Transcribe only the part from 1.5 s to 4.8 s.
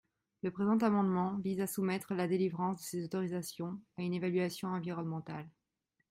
à soumettre la délivrance de ces autorisations à une évaluation